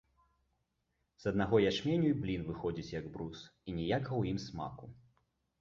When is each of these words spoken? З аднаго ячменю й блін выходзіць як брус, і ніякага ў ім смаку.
З 1.23 1.33
аднаго 1.33 1.59
ячменю 1.71 2.07
й 2.11 2.17
блін 2.23 2.41
выходзіць 2.49 2.93
як 2.97 3.05
брус, 3.19 3.39
і 3.69 3.77
ніякага 3.81 4.13
ў 4.21 4.37
ім 4.37 4.45
смаку. 4.49 4.85